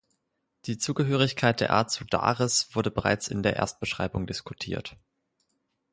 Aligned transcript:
Die 0.65 0.79
Zugehörigkeit 0.79 1.59
der 1.59 1.69
Art 1.69 1.91
zu 1.91 2.05
"Dares" 2.05 2.73
wurde 2.73 2.89
bereits 2.89 3.27
in 3.27 3.43
der 3.43 3.57
Erstbeschreibung 3.57 4.25
diskutiert. 4.25 4.97